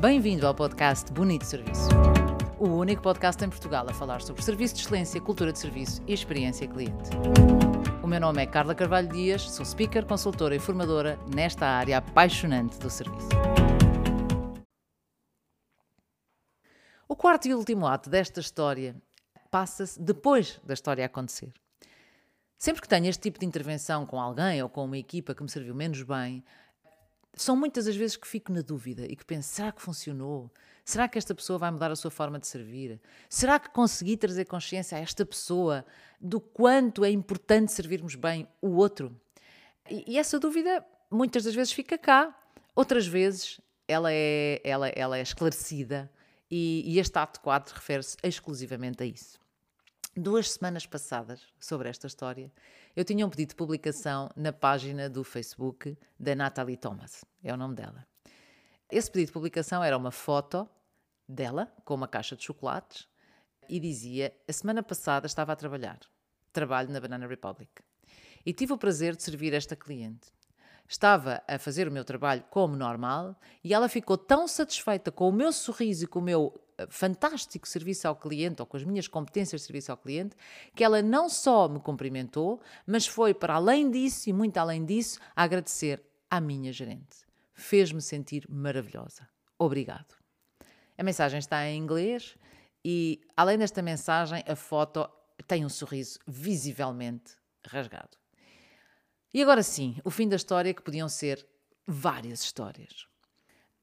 [0.00, 1.88] Bem-vindo ao podcast Bonito Serviço.
[2.56, 6.12] O único podcast em Portugal a falar sobre serviço de excelência, cultura de serviço e
[6.12, 7.10] experiência cliente.
[8.00, 12.78] O meu nome é Carla Carvalho Dias, sou speaker, consultora e formadora nesta área apaixonante
[12.78, 13.28] do serviço.
[17.08, 18.94] O quarto e último ato desta história
[19.50, 21.52] passa-se depois da história acontecer.
[22.56, 25.48] Sempre que tenho este tipo de intervenção com alguém ou com uma equipa que me
[25.48, 26.44] serviu menos bem,
[27.38, 30.50] são muitas as vezes que fico na dúvida e que penso: será que funcionou?
[30.84, 33.00] Será que esta pessoa vai mudar a sua forma de servir?
[33.28, 35.84] Será que consegui trazer consciência a esta pessoa
[36.20, 39.14] do quanto é importante servirmos bem o outro?
[39.90, 42.34] E, e essa dúvida muitas das vezes fica cá,
[42.74, 46.10] outras vezes ela é, ela, ela é esclarecida
[46.50, 49.38] e, e este ato 4 refere-se exclusivamente a isso.
[50.20, 52.50] Duas semanas passadas, sobre esta história,
[52.96, 57.56] eu tinha um pedido de publicação na página do Facebook da Natalie Thomas, é o
[57.56, 58.04] nome dela.
[58.90, 60.68] Esse pedido de publicação era uma foto
[61.28, 63.06] dela com uma caixa de chocolates
[63.68, 66.00] e dizia: A semana passada estava a trabalhar,
[66.52, 67.70] trabalho na Banana Republic,
[68.44, 70.32] e tive o prazer de servir esta cliente.
[70.88, 75.32] Estava a fazer o meu trabalho como normal e ela ficou tão satisfeita com o
[75.32, 79.60] meu sorriso e com o meu fantástico serviço ao cliente ou com as minhas competências
[79.60, 80.36] de serviço ao cliente
[80.74, 85.18] que ela não só me cumprimentou, mas foi para além disso e muito além disso
[85.34, 87.26] a agradecer à minha gerente.
[87.52, 89.28] Fez-me sentir maravilhosa.
[89.58, 90.14] Obrigado.
[90.96, 92.36] A mensagem está em inglês
[92.84, 95.08] e, além desta mensagem, a foto
[95.46, 97.32] tem um sorriso visivelmente
[97.66, 98.16] rasgado.
[99.32, 101.46] E agora sim, o fim da história que podiam ser
[101.86, 103.06] várias histórias.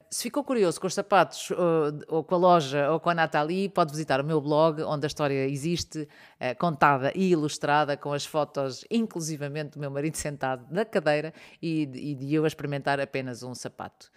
[0.10, 3.70] Se ficou curioso com os sapatos, ou, ou, com a loja, ou com a Nathalie,
[3.70, 6.08] pode visitar o meu blog, onde a história existe,
[6.40, 11.82] eh, contada e ilustrada, com as fotos, inclusivamente, do meu marido sentado na cadeira e,
[11.82, 14.10] e de eu a experimentar apenas um sapato.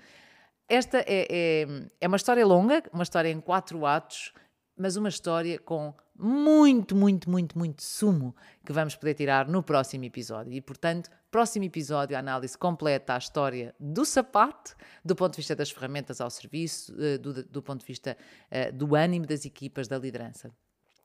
[0.69, 1.67] Esta é, é,
[2.00, 4.33] é uma história longa, uma história em quatro atos,
[4.77, 10.05] mas uma história com muito, muito, muito, muito sumo que vamos poder tirar no próximo
[10.05, 10.52] episódio.
[10.52, 14.74] E, portanto, próximo episódio, a análise completa à história do sapato,
[15.05, 18.16] do ponto de vista das ferramentas ao serviço, eh, do, do ponto de vista
[18.50, 20.50] uh, do ânimo das equipas, da liderança.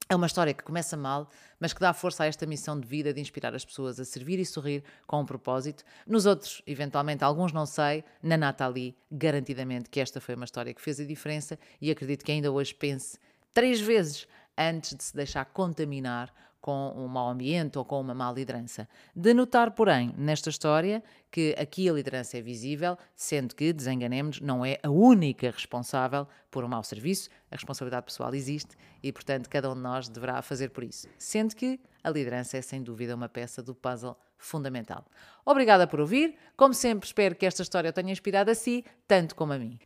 [0.10, 1.30] É uma história que começa mal,
[1.60, 4.38] mas que dá força a esta missão de vida de inspirar as pessoas a servir
[4.38, 5.84] e sorrir com um propósito.
[6.06, 10.82] Nos outros, eventualmente, alguns não sei, na Nathalie, garantidamente que esta foi uma história que
[10.82, 13.18] fez a diferença e acredito que ainda hoje pense
[13.54, 16.34] três vezes antes de se deixar contaminar
[16.64, 18.88] com um mau ambiente ou com uma má liderança.
[19.14, 24.66] De notar, porém, nesta história, que aqui a liderança é visível, sendo que, desenganemos não
[24.66, 29.70] é a única responsável por um mau serviço, a responsabilidade pessoal existe e, portanto, cada
[29.70, 31.06] um de nós deverá fazer por isso.
[31.20, 35.04] Sendo que a liderança é, sem dúvida, uma peça do puzzle fundamental.
[35.46, 36.38] Obrigada por ouvir.
[36.56, 39.78] Como sempre, espero que esta história tenha inspirado a si, tanto como a mim.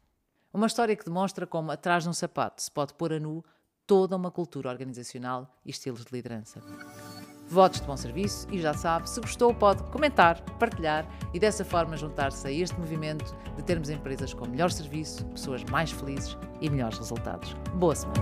[0.54, 3.44] Uma história que demonstra como, atrás de um sapato, se pode pôr a nu
[3.88, 6.62] toda uma cultura organizacional e estilos de liderança.
[7.50, 11.96] Votos de bom serviço e já sabe, se gostou, pode comentar, partilhar e dessa forma
[11.96, 16.98] juntar-se a este movimento de termos empresas com melhor serviço, pessoas mais felizes e melhores
[16.98, 17.56] resultados.
[17.76, 18.20] Boa semana!